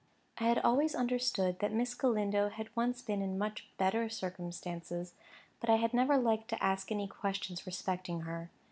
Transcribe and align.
I 0.39 0.45
had 0.45 0.57
always 0.57 0.95
understood 0.95 1.59
that 1.59 1.71
Miss 1.71 1.93
Galindo 1.93 2.49
had 2.49 2.75
once 2.75 3.03
been 3.03 3.21
in 3.21 3.37
much 3.37 3.67
better 3.77 4.09
circumstances, 4.09 5.13
but 5.59 5.69
I 5.69 5.75
had 5.75 5.93
never 5.93 6.17
liked 6.17 6.47
to 6.47 6.63
ask 6.63 6.91
any 6.91 7.07
questions 7.07 7.67
respecting 7.67 8.21
her. 8.21 8.49